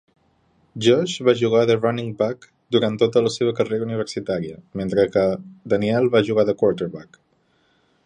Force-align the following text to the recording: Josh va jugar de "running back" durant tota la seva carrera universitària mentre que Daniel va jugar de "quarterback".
Josh 0.85 1.17
va 1.27 1.35
jugar 1.41 1.59
de 1.71 1.75
"running 1.81 2.09
back" 2.21 2.47
durant 2.77 2.97
tota 3.03 3.25
la 3.27 3.33
seva 3.37 3.55
carrera 3.61 3.87
universitària 3.91 4.59
mentre 4.83 5.09
que 5.17 5.27
Daniel 5.75 6.13
va 6.17 6.27
jugar 6.31 6.51
de 6.51 6.61
"quarterback". 6.65 7.25